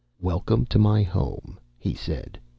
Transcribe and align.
"Welcome 0.19 0.65
to 0.73 0.79
my 0.79 1.03
home," 1.03 1.59
he 1.77 1.93
said. 1.93 2.39